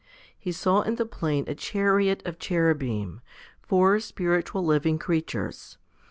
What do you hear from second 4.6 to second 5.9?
living creatures.